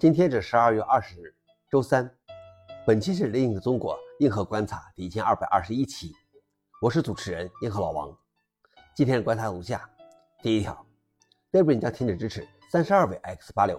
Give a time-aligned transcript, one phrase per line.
[0.00, 1.34] 今天是十二月二十日，
[1.70, 2.10] 周三。
[2.86, 6.10] 本期是《另一个中国硬核观察》第一千二百二十一期，
[6.80, 8.16] 我是主持人硬核老王。
[8.96, 9.86] 今天的观察如下：
[10.42, 10.86] 第一条
[11.52, 13.78] ，Debian 将停止支持三十二位 x 八六。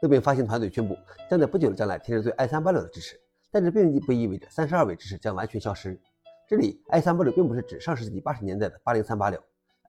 [0.00, 0.96] Debian 发行团队宣布，
[1.28, 6.00] 将在不久的将来停止对 i 三八六的支持，但这并不意味着三十二位支持将完全消失。
[6.48, 9.38] 这里 i 三八六并不是指上世纪八十年代的八零三八六，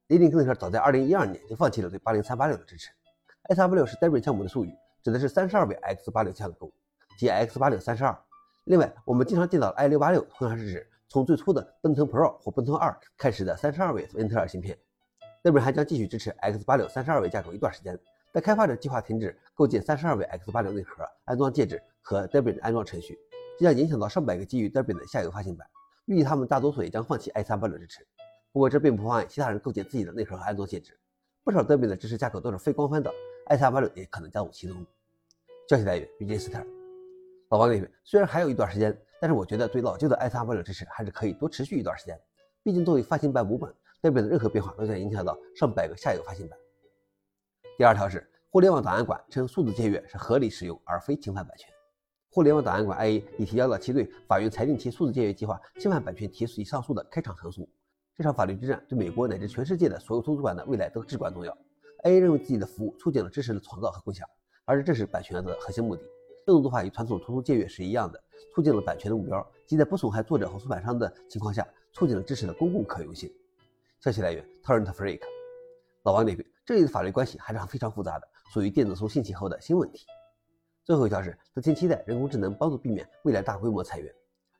[0.07, 2.89] 雷凌克特早在二零一二年就放弃了对八零三八六的支持。
[3.43, 4.75] i 三八六是 Debian 项目的术语。
[5.03, 6.71] 指的是三十二位 x 八六架构，
[7.19, 8.17] 即 x 八六三十二。
[8.63, 14.77] 另外，我们经常见到的 i 六八六通常是指从最初的奔腾 Pro 或奔腾二开始的三十二位英特尔芯片。
[15.43, 17.99] Debian 还将继续支持 x 八六三十二位架构一段时间，
[18.31, 23.19] 但开发者计划停止构建三十二位 x 八六内核安装介质和 Debian 安装程序，
[23.59, 25.67] 这将影响到上百个基于 Debian 的下游发行版。
[26.05, 28.07] 预计他们大多数也将放弃 i 三八六支持。
[28.53, 30.97] 不过，这并不妨碍其他人构建自己的内核和安装介质。
[31.43, 33.11] 不少 Debian 的支持架构都是非官方的。
[33.47, 34.85] I 三八六也可能加入其中。
[35.69, 36.65] 消息来源：于金斯特。
[37.49, 42.19] 老王认为，虽然还有一段时间，但是我觉得对老旧的 i 三八六支持还是可以多持续一段时间。
[42.63, 46.57] 毕竟作为发行版母本，代表的任何变化都将影响到上百个下游发行版。
[47.77, 51.69] 第二条是，互联网档案馆称数字借阅是合理使用而非侵犯版权。
[52.31, 57.69] 互联网档案馆 IA 已提交了其对法院裁定其数字借阅计划侵犯版权提起上诉的开场陈述。
[58.15, 61.55] 这场法律之战对美国乃至全世界的所有图书馆的未来都至关重要。
[62.03, 64.27] A 认为自己的服务促进了知识的创造和共享，
[64.65, 66.01] 而这正是版权的核心目的。
[66.45, 68.21] 这种做法与传统图书借阅是一样的，
[68.53, 73.31] 促进了版权的目标，即在不损害作者和出版商的情况下，促进了知识的公共可用性。
[74.01, 75.21] 消息来源：Torrent Freak。
[76.03, 80.05] 老王认为，这里的法律关系还是非常复杂的，属于电子书兴起后的新问题。
[80.83, 84.13] 最后一条是，德勤期待人工智能帮助避免未来大规模裁员。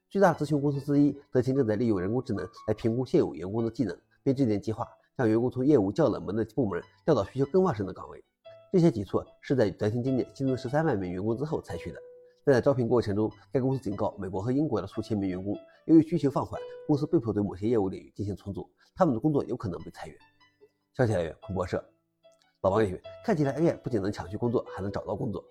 [0.10, 4.88] 巨大咨询公司之一德勤正在利用人工智能来评估现有员工的技能，并制定计划。
[5.16, 8.24] 将员工从业务较冷门的部门调到需求更旺盛的岗位，
[8.72, 12.00] 这些举措是在德勤今年新增十三万名员工之后采取的。
[12.44, 20.18] 但在招聘过程中，该公司警告美国和英国的数千名员工，由于需求放缓，公司被迫对某些业务领域进行重组，他们的工作有可能被裁员。
[20.94, 21.84] 消息来源：彭博社。
[22.62, 25.44] 老王认为，看起来 AI 不仅能抢去工作，还能找到工作。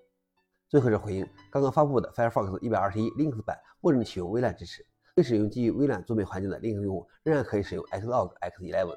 [0.69, 4.85] 最后是回应刚刚发布的 Firefox 121 Linux 版默认启用微软支持，
[5.17, 8.97] 未使用基于微软桌面环境的 Linux 用户仍然可以使用 Xlog X11。